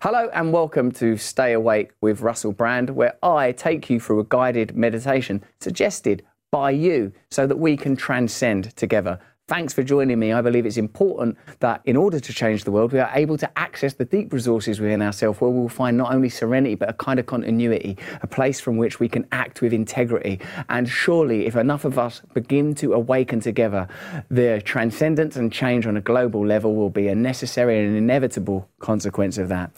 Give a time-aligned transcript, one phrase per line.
[0.00, 4.24] Hello and welcome to Stay Awake with Russell Brand, where I take you through a
[4.24, 9.18] guided meditation suggested by you so that we can transcend together.
[9.48, 10.30] Thanks for joining me.
[10.30, 13.58] I believe it's important that in order to change the world, we are able to
[13.58, 17.18] access the deep resources within ourselves where we'll find not only serenity, but a kind
[17.18, 20.38] of continuity, a place from which we can act with integrity.
[20.68, 23.88] And surely, if enough of us begin to awaken together,
[24.30, 29.38] the transcendence and change on a global level will be a necessary and inevitable consequence
[29.38, 29.70] of that.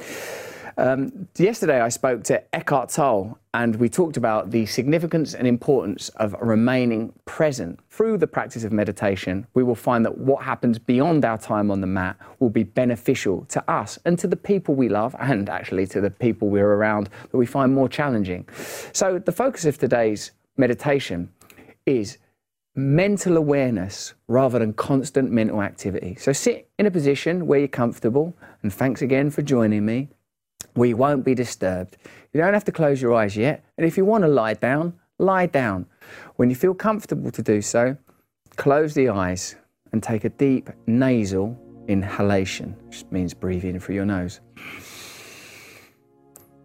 [0.80, 6.08] Um, yesterday, I spoke to Eckhart Tolle, and we talked about the significance and importance
[6.16, 7.78] of remaining present.
[7.90, 11.82] Through the practice of meditation, we will find that what happens beyond our time on
[11.82, 15.86] the mat will be beneficial to us and to the people we love, and actually
[15.88, 18.48] to the people we're around that we find more challenging.
[18.94, 21.30] So, the focus of today's meditation
[21.84, 22.16] is
[22.74, 26.14] mental awareness rather than constant mental activity.
[26.18, 30.08] So, sit in a position where you're comfortable, and thanks again for joining me
[30.76, 31.96] we won't be disturbed.
[32.32, 33.64] You don't have to close your eyes yet.
[33.76, 35.86] And if you want to lie down, lie down.
[36.36, 37.96] When you feel comfortable to do so,
[38.56, 39.56] close the eyes
[39.92, 44.40] and take a deep nasal inhalation, which means breathe in through your nose.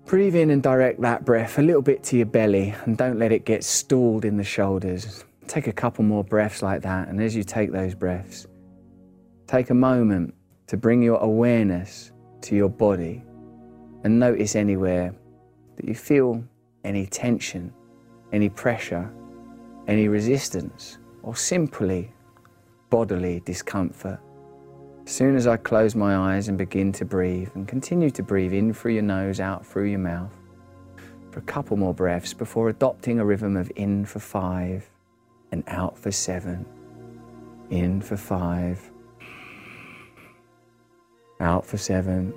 [0.06, 3.32] Breathe in and direct that breath a little bit to your belly and don't let
[3.32, 5.26] it get stalled in the shoulders.
[5.48, 7.08] Take a couple more breaths like that.
[7.08, 8.46] And as you take those breaths,
[9.48, 10.36] take a moment
[10.68, 13.24] to bring your awareness to your body
[14.06, 15.16] and notice anywhere
[15.76, 16.44] that you feel
[16.84, 17.74] any tension,
[18.32, 19.12] any pressure,
[19.88, 22.14] any resistance, or simply
[22.92, 24.20] bodily discomfort.
[25.08, 28.54] As soon as I close my eyes and begin to breathe, and continue to breathe
[28.54, 30.34] in through your nose, out through your mouth,
[31.32, 34.88] for a couple more breaths before adopting a rhythm of in for five
[35.52, 36.64] and out for seven.
[37.72, 38.80] In for five,
[41.40, 42.36] out for seven.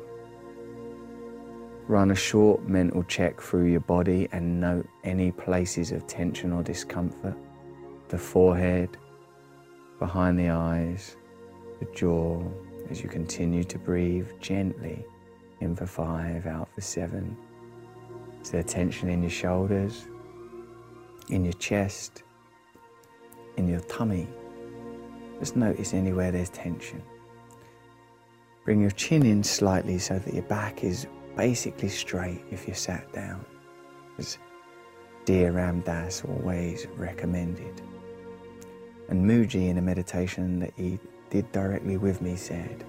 [1.88, 6.62] Run a short mental check through your body and note any places of tension or
[6.62, 7.34] discomfort.
[8.08, 8.98] The forehead,
[9.98, 11.16] behind the eyes,
[11.80, 12.42] the jaw,
[12.90, 15.02] as you continue to breathe gently
[15.60, 17.34] in for five, out for seven.
[18.42, 20.08] Is there tension in your shoulders,
[21.30, 22.22] in your chest,
[23.56, 24.28] in your tummy?
[25.38, 27.02] Just notice anywhere there's tension.
[28.66, 31.06] Bring your chin in slightly so that your back is
[31.38, 33.42] basically straight if you sat down,
[34.18, 34.38] as
[35.24, 37.80] dear Ram Dass always recommended.
[39.08, 40.98] And Mooji, in a meditation that he
[41.30, 42.84] did directly with me, said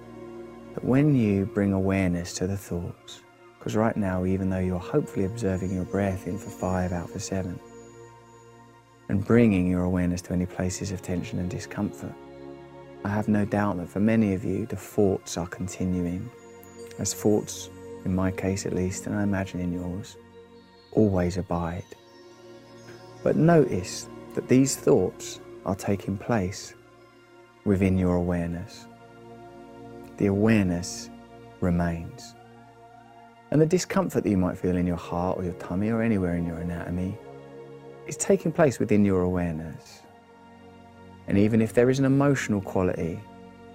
[0.74, 3.22] that when you bring awareness to the thoughts,
[3.56, 7.20] because right now, even though you're hopefully observing your breath in for five, out for
[7.20, 7.58] seven,
[9.08, 12.14] and bringing your awareness to any places of tension and discomfort,
[13.04, 16.28] I have no doubt that for many of you, the thoughts are continuing.
[16.98, 17.70] As thoughts
[18.04, 20.16] in my case at least, and I imagine in yours,
[20.92, 21.84] always abide.
[23.22, 26.74] But notice that these thoughts are taking place
[27.64, 28.86] within your awareness.
[30.16, 31.10] The awareness
[31.60, 32.34] remains.
[33.50, 36.36] And the discomfort that you might feel in your heart or your tummy or anywhere
[36.36, 37.18] in your anatomy
[38.06, 40.02] is taking place within your awareness.
[41.26, 43.20] And even if there is an emotional quality,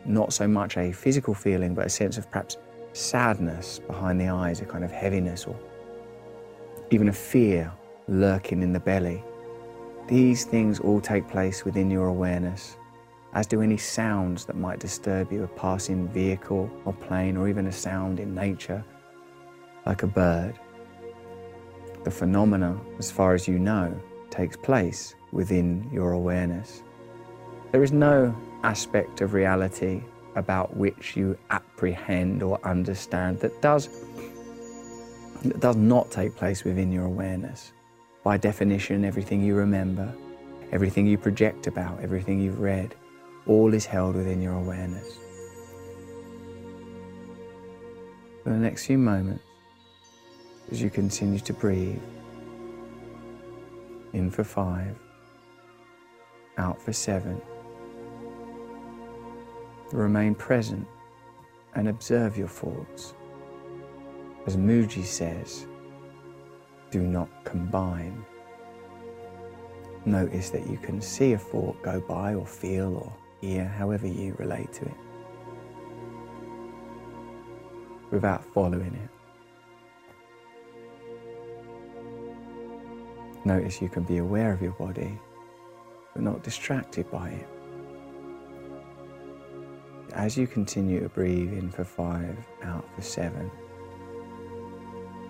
[0.06, 2.58] not so much a physical feeling, but a sense of perhaps
[2.96, 5.56] sadness behind the eyes, a kind of heaviness, or
[6.92, 7.72] even a fear
[8.08, 9.24] lurking in the belly.
[10.08, 12.78] These things all take place within your awareness,
[13.34, 17.68] as do any sounds that might disturb you, a passing vehicle or plane, or even
[17.68, 18.84] a sound in nature,
[19.86, 20.58] like a bird.
[22.04, 26.84] The phenomena, as far as you know, takes place within your awareness.
[27.72, 30.04] There is no aspect of reality
[30.36, 33.90] about which you apprehend or understand that does,
[35.44, 37.72] that does not take place within your awareness.
[38.24, 40.14] By definition, everything you remember,
[40.72, 42.96] everything you project about, everything you've read,
[43.48, 45.20] all is held within your awareness.
[48.44, 49.44] For the next few moments,
[50.72, 52.02] as you continue to breathe,
[54.14, 54.96] in for five,
[56.58, 57.42] out for seven,
[59.92, 60.88] remain present
[61.76, 63.14] and observe your thoughts.
[64.46, 65.68] As Mooji says,
[66.92, 68.24] do not combine.
[70.06, 74.36] Notice that you can see a thought go by or feel or hear, however you
[74.38, 74.98] relate to it,
[78.12, 79.10] without following it.
[83.46, 85.20] Notice you can be aware of your body,
[86.14, 87.55] but not distracted by it
[90.16, 93.52] as you continue to breathe in for five, out for seven,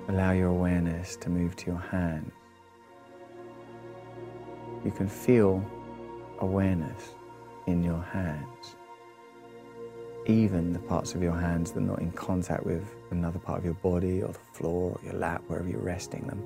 [0.09, 2.31] allow your awareness to move to your hands.
[4.85, 5.65] You can feel
[6.39, 7.15] awareness
[7.65, 8.75] in your hands.
[10.27, 13.65] Even the parts of your hands that are not in contact with another part of
[13.65, 16.43] your body or the floor or your lap, wherever you're resting them,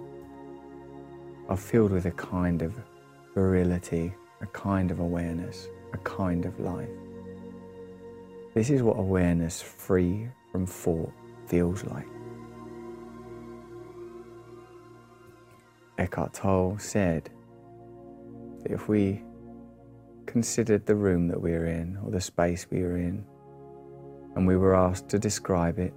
[1.50, 2.74] are filled with a kind of
[3.34, 6.88] virility, a kind of awareness, a kind of life.
[8.60, 11.14] This is what awareness free from thought
[11.48, 12.06] feels like.
[15.98, 17.30] Eckhart Tolle said
[18.62, 19.24] that if we
[20.26, 23.24] considered the room that we are in or the space we are in
[24.36, 25.94] and we were asked to describe it,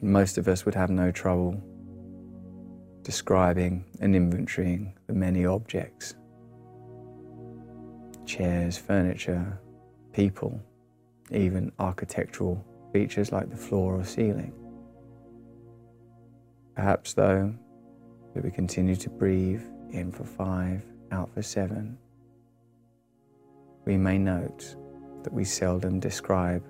[0.00, 1.62] most of us would have no trouble
[3.02, 6.14] describing and inventorying the many objects
[8.24, 9.60] chairs, furniture,
[10.16, 10.58] people,
[11.30, 14.54] even architectural features like the floor or ceiling.
[16.74, 17.54] Perhaps, though,
[18.34, 20.82] that we continue to breathe in for five,
[21.12, 21.98] out for seven,
[23.84, 24.74] we may note
[25.22, 26.64] that we seldom describe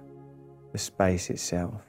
[0.72, 1.82] the space itself.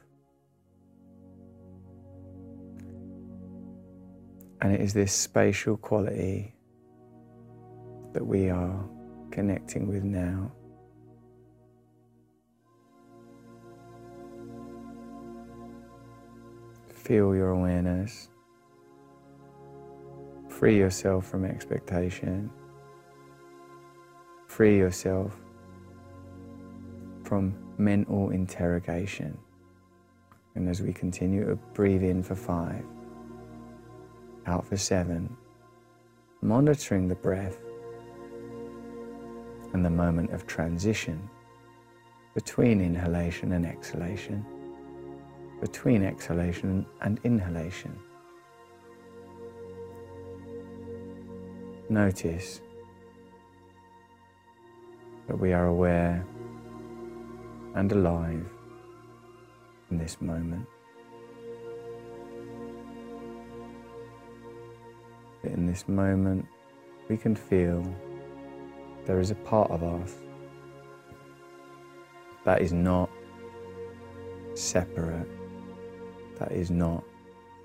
[4.60, 6.54] And it is this spatial quality
[8.12, 8.88] that we are
[9.32, 10.52] connecting with now.
[17.08, 18.28] Feel your awareness.
[20.50, 22.50] Free yourself from expectation.
[24.46, 25.34] Free yourself
[27.24, 29.38] from mental interrogation.
[30.54, 32.84] And as we continue to breathe in for five,
[34.44, 35.34] out for seven,
[36.42, 37.56] monitoring the breath
[39.72, 41.26] and the moment of transition
[42.34, 44.44] between inhalation and exhalation
[45.60, 47.98] between exhalation and inhalation.
[51.88, 52.60] Notice
[55.26, 56.24] that we are aware
[57.74, 58.46] and alive
[59.90, 60.66] in this moment.
[65.44, 66.46] in this moment,
[67.08, 67.82] we can feel
[69.06, 70.14] there is a part of us
[72.44, 73.10] that is not
[74.54, 75.28] separate
[76.38, 77.04] that is not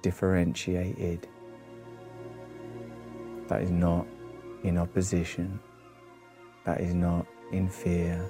[0.01, 1.27] differentiated,
[3.47, 4.05] that is not
[4.63, 5.59] in opposition,
[6.65, 8.23] that is not in fear,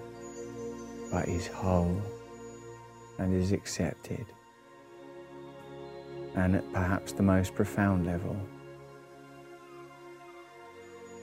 [1.12, 2.01] but is whole
[3.19, 4.25] and is accepted.
[6.36, 8.36] And at perhaps the most profound level,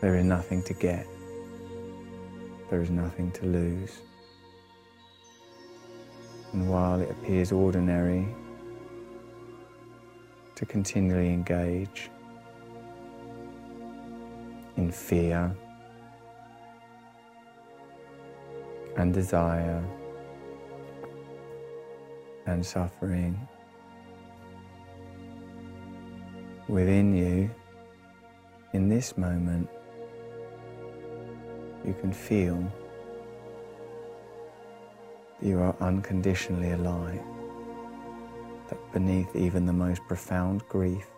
[0.00, 1.06] there is nothing to get,
[2.70, 4.02] there is nothing to lose.
[6.52, 8.26] And while it appears ordinary
[10.60, 12.10] to continually engage
[14.76, 15.50] in fear
[18.98, 19.82] and desire
[22.44, 23.48] and suffering
[26.68, 27.50] within you.
[28.74, 29.66] In this moment
[31.86, 32.70] you can feel
[35.40, 37.39] you are unconditionally alive
[38.70, 41.08] that beneath even the most profound grief,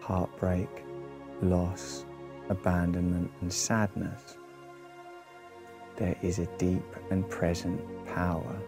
[0.00, 0.68] heartbreak,
[1.42, 2.04] loss,
[2.48, 4.36] abandonment, and sadness,
[5.96, 8.58] there is a deep and present power.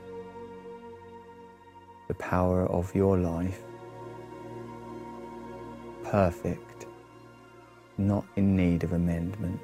[2.08, 3.62] The power of your life,
[6.04, 6.86] perfect,
[7.96, 9.60] not in need of amendment,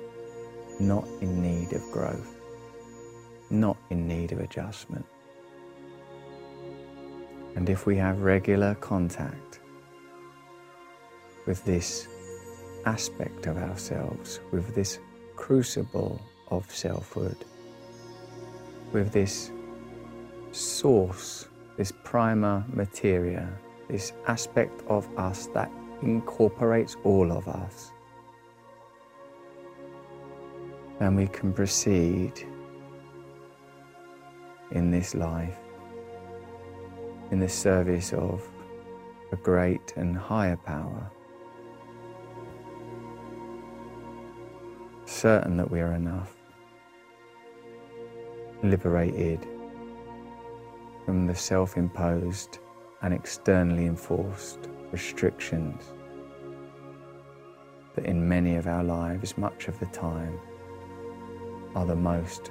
[0.80, 2.34] not in need of growth,
[3.50, 5.04] not in need of adjustment.
[7.56, 9.60] And if we have regular contact
[11.46, 12.06] with this
[12.86, 14.98] aspect of ourselves, with this
[15.36, 17.36] crucible of selfhood,
[18.92, 19.50] with this
[20.52, 23.48] source, this prima materia,
[23.88, 25.70] this aspect of us that
[26.02, 27.92] incorporates all of us,
[30.98, 32.46] then we can proceed
[34.72, 35.56] in this life
[37.30, 38.46] in the service of
[39.32, 41.10] a great and higher power.
[45.04, 46.36] Certain that we are enough,
[48.62, 49.46] liberated
[51.04, 52.58] from the self imposed
[53.02, 55.92] and externally enforced restrictions
[57.94, 60.38] that in many of our lives, much of the time,
[61.74, 62.50] are the most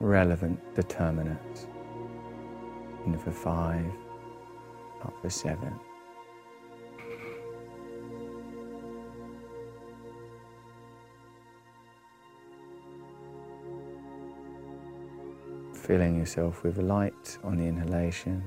[0.00, 1.66] relevant determinants
[3.08, 3.90] In for five,
[5.02, 5.72] not for seven.
[15.72, 18.44] Filling yourself with light on the inhalation.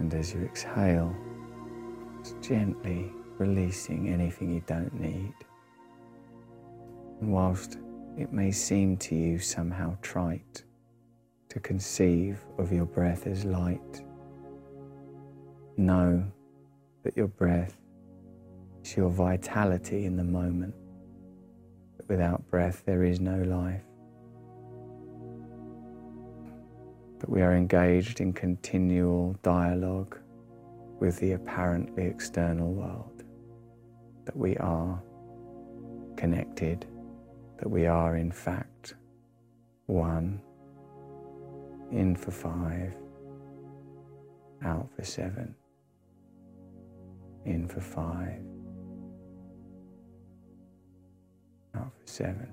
[0.00, 1.14] And as you exhale,
[2.24, 5.34] just gently releasing anything you don't need.
[7.20, 7.78] And whilst
[8.16, 10.62] it may seem to you somehow trite
[11.48, 14.02] to conceive of your breath as light,
[15.76, 16.24] know
[17.02, 17.76] that your breath
[18.84, 20.74] is your vitality in the moment.
[21.96, 23.82] That without breath, there is no life.
[27.18, 30.18] That we are engaged in continual dialogue
[31.00, 33.24] with the apparently external world.
[34.24, 35.02] That we are
[36.16, 36.86] connected
[37.58, 38.94] that we are in fact
[39.86, 40.40] one,
[41.90, 42.94] in for five,
[44.64, 45.54] out for seven,
[47.44, 48.40] in for five,
[51.76, 52.48] out for seven.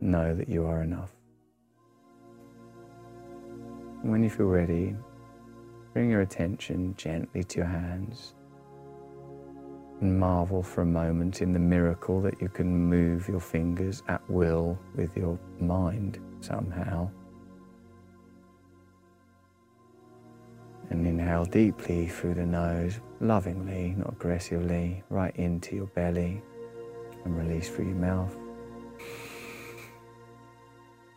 [0.00, 1.10] Know that you are enough.
[4.02, 4.96] when you feel ready,
[5.92, 8.34] bring your attention gently to your hands
[10.00, 14.22] and marvel for a moment in the miracle that you can move your fingers at
[14.30, 17.10] will with your mind somehow.
[20.88, 26.42] And inhale deeply through the nose, lovingly, not aggressively, right into your belly
[27.24, 28.36] and release through your mouth.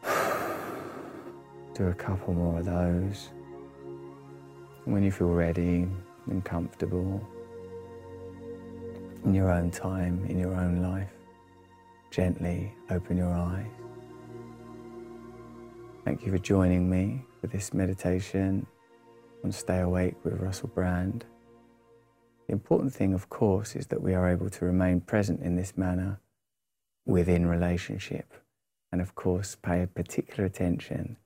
[1.73, 3.29] Do a couple more of those.
[4.85, 5.87] When you feel ready
[6.27, 7.25] and comfortable,
[9.25, 11.13] in your own time, in your own life.
[12.11, 13.65] Gently open your eyes.
[16.03, 18.65] Thank you for joining me for this meditation
[19.43, 21.25] on Stay Awake with Russell Brand.
[22.47, 25.77] The important thing, of course, is that we are able to remain present in this
[25.77, 26.19] manner
[27.05, 28.33] within relationship,
[28.91, 31.17] and of course, pay particular attention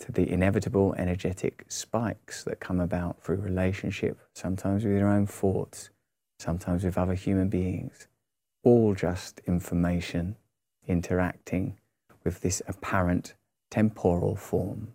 [0.00, 5.90] to the inevitable energetic spikes that come about through relationship, sometimes with your own thoughts
[6.38, 8.06] sometimes with other human beings,
[8.62, 10.36] all just information
[10.86, 11.76] interacting
[12.24, 13.34] with this apparent
[13.70, 14.94] temporal form.